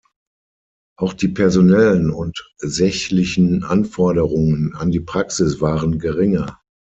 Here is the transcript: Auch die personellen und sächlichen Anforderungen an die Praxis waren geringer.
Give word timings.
Auch 0.97 1.13
die 1.13 1.27
personellen 1.27 2.09
und 2.09 2.51
sächlichen 2.57 3.63
Anforderungen 3.63 4.73
an 4.73 4.89
die 4.89 4.99
Praxis 4.99 5.61
waren 5.61 5.99
geringer. 5.99 6.59